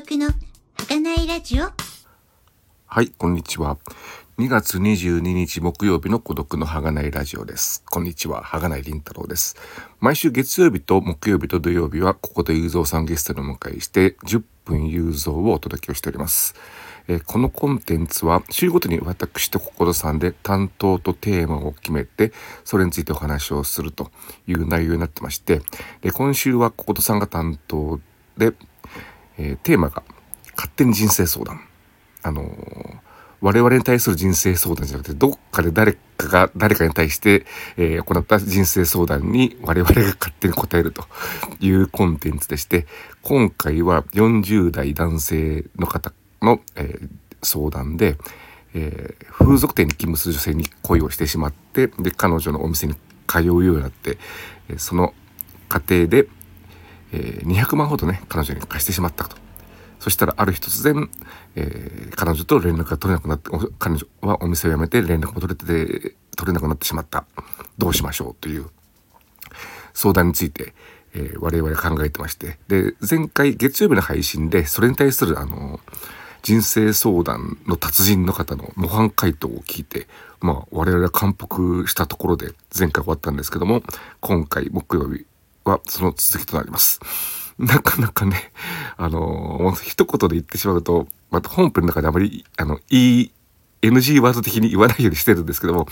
[0.00, 0.28] 孤独の
[0.88, 1.64] 儚いラジオ
[2.86, 3.76] はい、こんにちは。
[4.38, 7.84] 2月22日木曜日の孤独の儚いラジオです。
[7.90, 9.56] こんにちは、儚い凛太郎です。
[10.00, 16.54] 毎週月曜日と木曜日と土曜日は、ここで雄三さんゲストにお迎えして、10分雄三をお届けをしております。
[17.06, 22.32] えーこのコンテンツは、週ごとに私と心さんで担当とテーマを決めて、
[22.64, 24.10] それについてお話をすると
[24.46, 25.60] いう内容になってまして、
[26.00, 28.00] で今週は心さんが担当
[28.38, 28.54] で、
[29.40, 30.02] えーテーマが、
[30.54, 31.60] 勝手に人生相談。
[32.22, 33.10] あのー
[33.42, 37.46] 我々に対する人生相談じゃなくて、どっかで誰かが誰かに対して、
[37.78, 41.06] えー行った人生相談に我々が勝手に答えると
[41.58, 42.86] いうコンテンツでして、
[43.22, 47.08] 今回は40代男性の方の、えー
[47.42, 48.18] 相談で、
[48.74, 52.94] えー風俗店に勤務する女性に恋をしてしまって、で、彼女のお店に
[53.26, 54.18] 通うようになって、
[54.76, 55.14] その
[55.70, 56.28] 過程で、
[57.12, 59.36] えー200万ほどね、彼女に貸してしまったと。
[59.98, 61.10] そしたらある日突然、
[61.56, 67.24] えー彼女と連絡が取れなくなって、彼女はお店を辞めて連絡も取れて、取れなくなってしまった。
[67.78, 68.66] どうしましょうという
[69.94, 70.74] 相談について、
[71.14, 72.58] えー我々は考えてまして。
[72.68, 75.80] で、前回月曜日の配信で、それに対するあの、
[76.42, 80.06] 人生相談の達人の方の模範回答を聞いて、
[80.40, 83.82] まあ我々は感服したところで前回終わったんですけども、
[84.20, 85.26] 今回木曜日
[85.64, 87.00] はその続きとなります。
[87.58, 88.52] なかなかね、
[88.96, 93.32] あのー、一言で言ってしまうと、また本編の中であまり、あの、いい
[93.82, 95.86] NG ワード的に言わないようにしてるんですけども、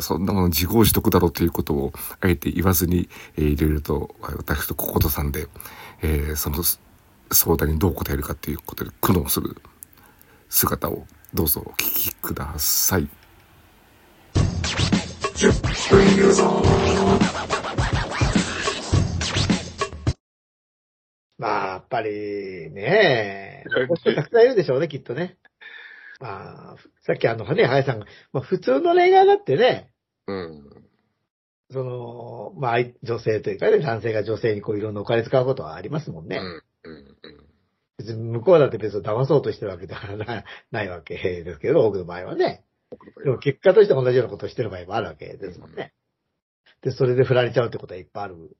[0.00, 5.48] そんなもの自業自得だろうということをあえて言わずに、えーいろいろと私とココトさんで、
[6.02, 6.62] えーその
[7.30, 9.56] 相談にどう答えるかということで苦悩する
[10.48, 13.08] 姿をどうぞお聞きください。
[21.38, 25.38] まあ、やっぱりね、こういう人たくさんいるでしょうね、きっとね。
[26.20, 26.76] まあ、
[27.06, 29.92] さっきあの、ね、林さんが、まあ普通の恋愛だってね、
[30.26, 30.88] うん。
[31.70, 36.38] その、まあ、相女性というかね、男性が女性にこういろんなお金使うことはありますもんね。
[36.38, 36.44] うん。
[36.44, 36.96] うん。
[37.22, 37.48] うん。
[37.98, 42.64] 別に向こうだって別に騙そうとしてるわけではなないわけですけど、多くの場合はね。
[43.22, 45.92] でも結果として同じようなことをしてる場合もあるわけですもんね。
[46.82, 48.56] で、それで振られちゃうってことはいっぱいある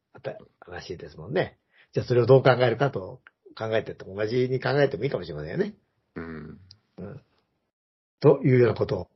[0.61, 1.59] 話ですもんね。
[1.93, 3.21] じゃあそれをどう考えるかと
[3.57, 5.75] 考えてっても同じに考えてもいいかもしれませんよね。
[6.17, 6.59] うん。
[8.21, 9.09] というようなことを、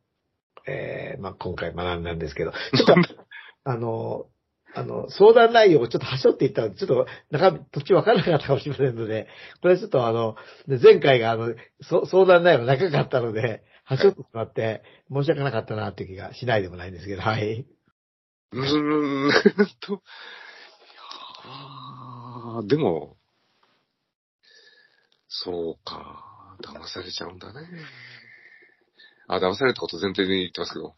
[0.67, 2.95] えー、まあ今回学んだんですけど、 ちょっと、
[3.65, 4.27] あの、
[4.75, 9.29] あの、相談内容をちょっと端折っていったので、ちょっと中身、途中わからなかったかもしれませんので、
[9.61, 17.67] これはちょっとあの、で前回があの、そ相談内容が長かったので、端折ってしまって、申し訳なかったなっていう気がしないでもないんですけど、はい。
[18.53, 19.31] うーん
[19.81, 23.17] と、いやーでも、
[25.29, 27.69] そうか、騙されちゃうんだね。
[29.29, 30.95] あ、騙されたこと前提に言ってますけど。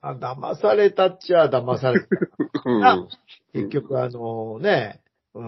[0.00, 2.06] あ騙されたっちゃ騙された。
[2.64, 3.08] うんあ
[3.52, 5.00] 結局あのね、
[5.34, 5.46] うーん、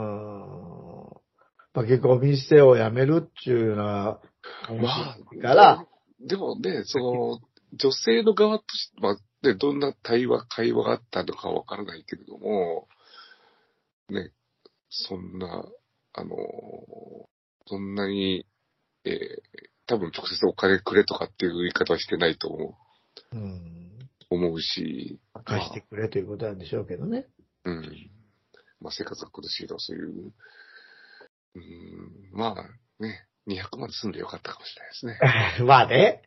[1.74, 4.18] まあ、結構お店を辞めるっていうような
[4.66, 5.86] 感まあじから、
[6.20, 7.40] でもね、その、
[7.74, 9.16] 女性の側として、まあ、
[9.46, 12.88] ね、どんな対話、会話があったのかわからないけれども、
[14.10, 14.32] ね、
[14.88, 15.64] そんな、
[16.14, 16.36] あの、
[17.66, 18.46] そんなに、
[19.04, 22.76] えー多分直接お金くれとかっていう言い方はしてないと思
[23.32, 23.98] ううん、
[24.30, 27.26] 思うし、貸してくれということなんでしょうけどね。
[27.64, 28.10] うん。
[28.80, 30.32] まあ、生活が苦しいとかそういう、
[31.56, 35.64] うん、まあね、200万で済んでよかったかもしれないですね。
[35.66, 36.22] まあね。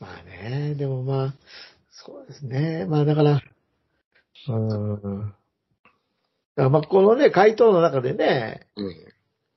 [0.00, 1.34] まあね、でもまあ、
[1.90, 2.86] そうですね。
[2.86, 3.40] まあだから、
[4.48, 5.34] うん。
[6.56, 8.94] だからまあこのね、回答の中でね、うん。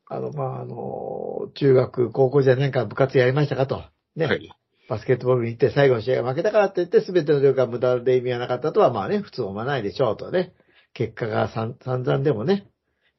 [0.10, 3.84] あの、まああの、中学、高校じゃ何か部活やりましたかと。
[4.16, 4.26] ね。
[4.26, 4.50] はい。
[4.90, 10.54] バスケットボールに行って最後の試合が負けたからって言って全ての量が無駄で意味がなかったとはまあね、普通思わないでしょうとね。
[10.94, 12.68] 結果が散散々でもね、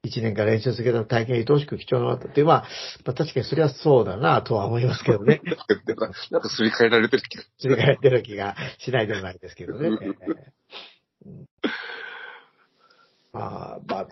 [0.03, 2.65] 一年間練習続けた体験が愛おしく貴重なものだったっていう、まあ、
[3.05, 5.43] まあ確かにそれはそうだなとは思いますけどね。
[5.45, 5.53] な
[5.95, 7.43] んか、なんかすり替えられてる気が。
[7.59, 9.91] すり替えてる気がしないでもないですけどね。
[10.03, 11.98] え ー
[13.39, 14.09] あ、まあ、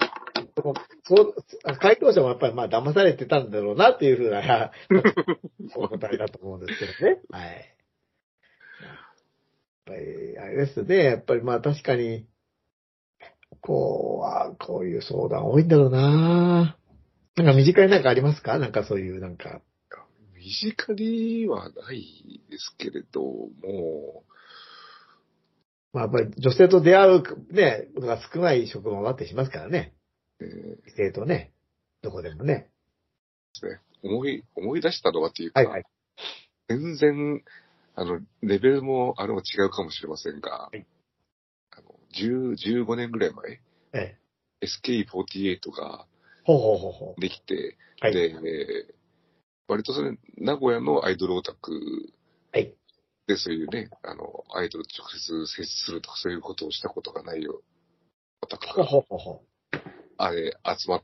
[0.57, 0.75] その
[1.05, 1.35] そう、
[1.79, 4.71] 回答者もやっぱりまあ騙されてたんだろうなっていうふうな
[5.77, 7.21] お答えだと思うんですけどね。
[7.31, 7.77] はい。
[8.81, 8.97] やっ
[9.87, 11.05] ぱり、あれですね。
[11.05, 12.27] やっぱりまあ確かに、
[13.61, 16.77] こう、あこういう相談多いんだろうな
[17.37, 18.59] なんか身近になんかありますか？
[18.59, 19.63] なんかそういうなんか。
[20.35, 24.25] 身近にはないですけれども、
[25.97, 27.23] まあやっぱり女性と出会う
[27.55, 29.95] ね、ことが少ない職場もあったりしますからね。
[30.41, 31.53] えー異性とね、
[32.03, 32.69] どこでもね。
[34.03, 35.85] 思い、思い出したのはっていうか、はいはい。
[36.69, 37.43] 全然、
[37.95, 40.87] あの、レベルも、あれも違うかもしれませんが、はい
[41.71, 43.61] あの、10、15年ぐらい前、
[43.95, 44.19] え
[44.63, 44.67] え。
[44.67, 46.07] SK48 が
[46.45, 47.21] ほうほうほうほう。
[47.21, 48.13] できて、はい。
[48.13, 48.97] で、えー
[49.69, 51.73] 割とそれ、名古屋のアイドルオタク
[52.53, 52.73] はい。
[53.27, 57.63] で、そういうね、あの、アイドルと直接接するとか、そういうことをしたことがないよ、
[58.41, 59.77] オタクほうが、
[60.19, 61.03] あれ、集まっ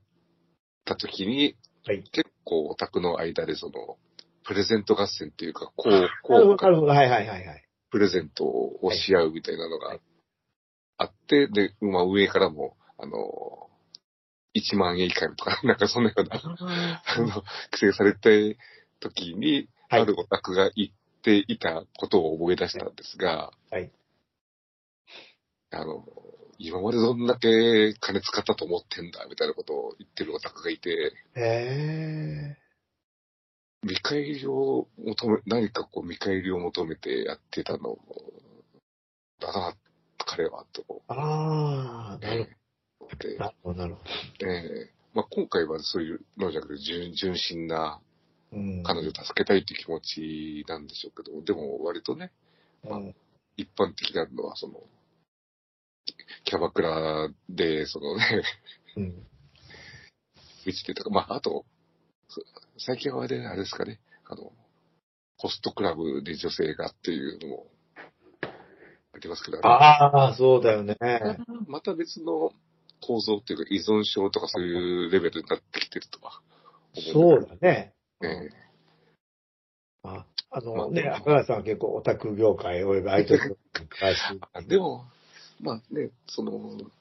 [0.84, 1.90] た時に、う。
[1.90, 2.02] はい。
[2.12, 3.98] 結構オタクの間でその、
[4.44, 6.56] プレゼント合戦っていうか、こう、こう。
[6.86, 7.68] はいはいはいはい。
[7.90, 9.98] プレゼントをし合うみたいなのが
[10.98, 13.68] あって、で、まあ上からも、あの、
[14.54, 16.40] 1万円以下とか、なんかそんなような、
[17.04, 17.44] あの、規
[17.78, 18.20] 制された
[19.00, 20.86] 時に、はいあるオタクが言
[21.22, 23.90] っていたことを思い出したんですが、はい。
[25.70, 26.04] あの、
[26.58, 32.56] 今までどんだけ金使ったと思ってんだ、みたいなことを言ってるオタクがいて、へえ。
[33.84, 37.98] 見返りを求め、何かこう見返りを求めてやってたの
[39.40, 39.74] だな、
[40.18, 42.56] 彼は、とああ、なる
[42.98, 44.00] ほど。、なるほど、なるほ
[44.44, 48.00] ええまあ、今回はそういうのじゃなくて純、純真な。
[48.84, 52.32] 彼女を助けたいっていう気持ちなんでしょうけど、でも割とね、
[52.84, 53.14] うん。
[53.56, 54.74] 一般的なのは、その、
[56.44, 58.42] キャバクラで、そのね、
[58.96, 59.26] うん。
[60.66, 61.64] 見つけたか、まあ、あと、
[62.28, 62.42] そ
[62.78, 64.52] 最近はね、あれですかね、あの、
[65.38, 67.66] ホストクラブで女性がっていうのも、
[69.14, 70.96] ありますけど、ああ、そうだよね。
[71.68, 72.52] また別の
[73.02, 76.40] 構造っていうか依存症とかそういうレベルになってきてるとは
[77.12, 77.92] 思そうだね。
[78.28, 78.50] う。
[78.56, 78.62] え
[80.04, 83.56] ああまあのね、赤川さんは結構オタク業界及びアイドル業
[84.66, 85.04] でも、
[85.60, 86.52] まあね、その、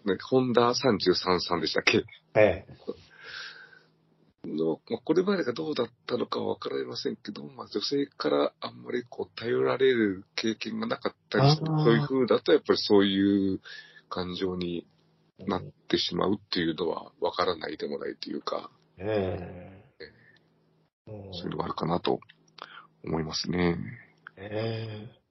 [0.06, 4.48] ね、ホンダ33さんでしたっけええ。
[4.48, 13.60] の、まあ、これまでがどうだったのかはわかりませんけど、まあ、女性からあんまりこう頼られる経験がなかったりして、そういう風だとやっぱりそういう
[14.10, 14.88] 感情に
[15.40, 19.91] なってしまうっていうのはわからないでもないというか、ええ。
[21.12, 22.20] うんそういうのがあるかなと
[23.04, 23.78] 思いますね。
[24.38, 25.22] ええ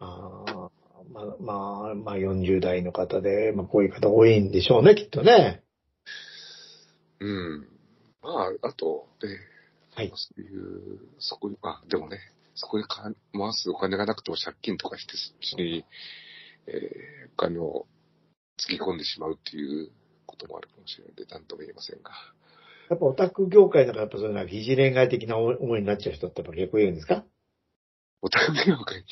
[0.00, 0.70] ああ、
[1.12, 5.62] まあ、まあ、まあ40代の方で、まあこういう方多いんでしょうね、きっとね。
[7.20, 7.68] うん。
[8.22, 9.38] まあ、あと、ね、
[9.94, 12.18] はいそういう、そこに、まあ、でもね、
[12.54, 15.84] そこにか回すお金がなくても借金とかして、そっちに、
[16.66, 17.86] えーお金を
[18.56, 19.90] つぎ込んでしまうっていう
[20.26, 22.12] こともあるかもしれないんで、なんとも言えませんが。
[22.90, 27.24] やっぱオタク業界だからやっぱそういうなんか疑似恋愛的な思いになっちゃう人ってやっぱ結構いるんですか？
[28.22, 29.04] お互いの会。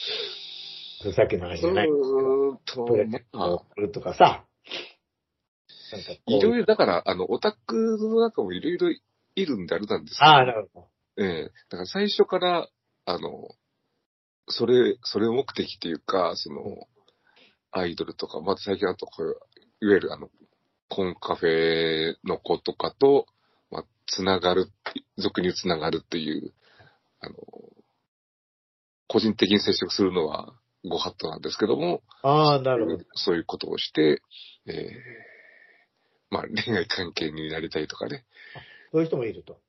[1.14, 1.88] さっきの話じゃない。
[1.88, 4.44] うーんとプレゼン、トまあを、送るとかさ。
[5.92, 10.80] なんかこういろいろ、だから、あの、オタクの中もいろいろいるんであれなんですけど、ああ、なるほ
[11.16, 11.22] ど。
[11.22, 12.68] ええだから最初から、
[13.04, 13.48] あの、
[14.48, 16.62] それ、それを目的っていうか、その、
[17.72, 19.36] アイドルとか、また最近だとこういう、
[19.82, 20.30] いわゆるあの、
[20.88, 23.41] コンカフェの子とかと、まあ、
[24.14, 24.70] つながる
[25.16, 26.52] 俗につながるっていう、
[27.20, 27.34] あの、
[29.08, 33.04] 個人的に接触するのはご法度なんですけども、ああ、なるほど。
[33.14, 34.20] そういうことをして、
[34.66, 34.92] ええ
[36.30, 38.24] まあ、恋愛関係になりたいとかね、
[38.90, 39.60] そういう人もいると。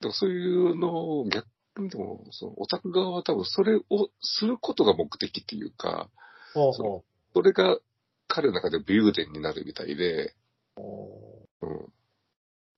[0.00, 1.46] でもそういうのを逆
[1.78, 3.82] にでも、そのオタク側は多分それを
[4.20, 6.08] することが目的っていうか、
[6.54, 7.04] ほうそほ
[7.34, 7.78] それが
[8.26, 10.34] 彼の中で武勇伝になるみたいで、
[10.76, 11.92] うほうん、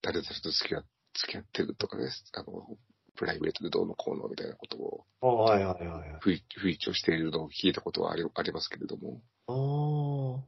[0.02, 2.76] 誰々と付き合付き合ってるとかね、あの、
[3.16, 5.26] プライベートでどうのこうのみたいなことをう。
[5.26, 6.18] はいはいはいはい。
[6.21, 6.32] 不
[6.71, 9.52] 意調しているのを聞いたことはありありますけれども、あ
[10.40, 10.44] あ。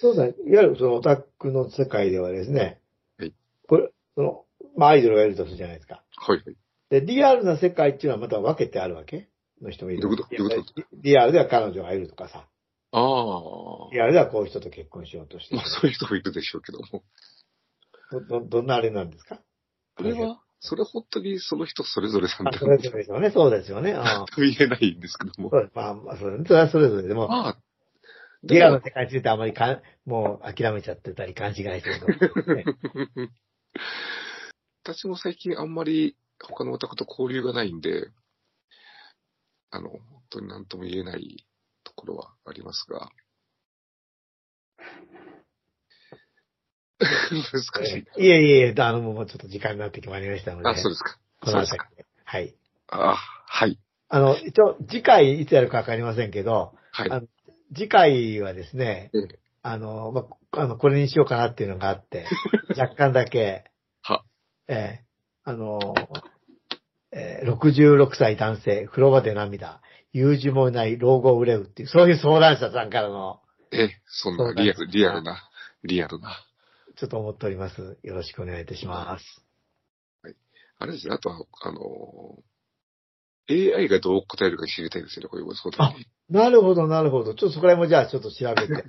[0.00, 2.80] そうだ、いわゆるそのオタクの世界ではですね、
[3.18, 3.34] はい。
[3.68, 4.44] これ、その、
[4.76, 6.02] まあアイドルがいるとするじゃないですか。
[6.16, 6.56] はいはい。
[6.90, 9.28] で、リアルな世界っていうのはまた分けてあるわけ
[9.60, 10.02] の人もいる。
[10.02, 10.36] どういうこと？
[10.36, 10.80] どういうこと？
[11.02, 12.48] リリアルでは彼女がいるとかさ。
[12.94, 17.04] ああ、リアルではこういう人と結婚しようとしてるまあそういう人もいるでしょうけども、
[18.20, 19.40] ど、ど、どんなあれなんですか？
[19.96, 23.30] これは、それ本当にその人それぞれなんあ、だそれぞれですよね。
[23.30, 23.94] そうですよね。
[23.94, 24.26] ああ。
[24.26, 25.50] と言えないんですけども。
[25.74, 27.58] まあ、まあ、それはそれぞれでも、まあ、
[28.44, 32.00] リアルの世界についてあまりかん、もう諦めちゃってたり勘違いしてる
[32.44, 32.64] と、ね。
[34.84, 38.10] 私も最近あんまり他のオタクと交流がないんで、
[39.70, 40.00] あの、本
[40.30, 41.46] 当に何とも言えない
[41.84, 43.08] ところはありますが。
[47.02, 48.24] 難しい。
[48.24, 50.68] いえいえいえ、あの、もうちょっと時間になってきまいりましたので。
[50.68, 51.18] あ、そうですか。
[51.40, 52.06] この辺りで。
[52.24, 52.54] はい。
[52.88, 53.16] あ、
[53.46, 53.78] はい。
[54.08, 57.10] あの、一応、次回いつやるかわかりませんけど、はい。
[57.10, 57.22] あ
[57.74, 62.26] 次回はですね、えあの、まあ、あの、これにしようかなっていうのがあって、
[62.76, 63.64] 若干だけ、
[64.02, 64.22] は。
[64.68, 65.04] ええ
[65.44, 65.94] あの、
[67.12, 69.80] えー66歳男性、風呂場で涙、
[70.12, 73.40] 友人もいない老後を憂うっていう、そういう相談者さんからの、
[73.72, 75.42] え、そんなリアル、リアルな、
[75.82, 76.36] リアルな。
[76.96, 77.98] ちょっと思っております。
[78.02, 79.44] よろしくお願いいたします。
[80.78, 82.42] あれですね、あとは、あの、
[83.48, 86.06] AI がどう答えるか知りたいですよね、こういう相談に。
[86.28, 87.34] なるほど、なるほど。
[87.34, 88.72] ちょっとそこら辺もじゃあちょっと調べて。
[88.72, 88.80] は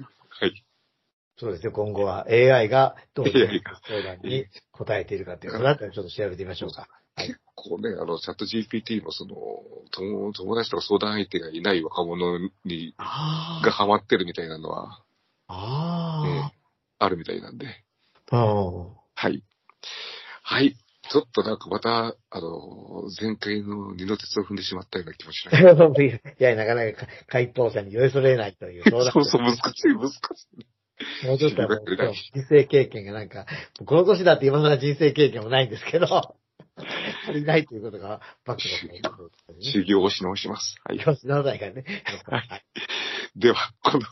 [0.48, 0.66] い。
[1.38, 6.88] そうですね、今後は AI がどういう相談に答えているかということだったらちょっと調べてみましょうか。
[7.16, 9.36] 結構ね、あの、チャット GPT もその、
[9.92, 15.04] 友友達とか相談相手がいない若者に、あがハマってるみたいなのは、
[15.48, 16.52] あ
[17.00, 17.84] あるみたいなんで。
[18.38, 19.44] はい。
[20.44, 20.76] はい。
[21.12, 25.62] ちょっとなんかまた、あの、前回の二の鉄を踏んでしまったような気もしない。
[25.62, 30.18] いや、なかなか回答者に寄り添えないというそうそう、難しい、難し
[30.58, 31.28] い。
[31.28, 31.80] もうちょっとあの
[32.14, 33.46] 人生経験がなんか、
[33.86, 36.36] この年だって今まで人生経験もないんですけど、
[37.28, 39.12] 足りないということがバックだっ
[39.46, 39.72] たりね。
[39.72, 40.76] 修行をし直します。
[40.84, 40.98] はい。
[40.98, 41.84] よし、ならないからね。
[42.26, 42.64] はい
[43.36, 44.06] では、この、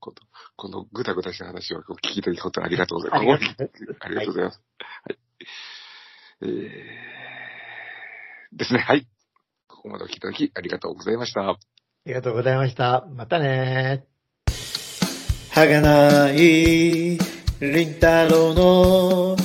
[0.00, 0.16] この、
[0.56, 3.44] このぐだぐだした話をお聞きいただきことありがとうございます。
[4.00, 4.60] ありがとうございます。
[5.04, 5.18] はい。
[6.42, 9.06] えー、ですね、はい。
[9.68, 11.50] ここまでお聞きいただきありがとうございました。
[11.50, 11.58] あ
[12.06, 13.06] りがとうございました。
[13.14, 14.06] またね
[15.50, 17.18] はがない、り
[17.86, 19.36] んたろうの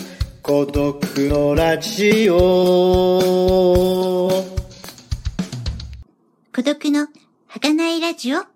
[0.41, 2.38] 孤独のラジオ。
[6.53, 7.08] 孤独の
[7.48, 8.50] 儚いラジオ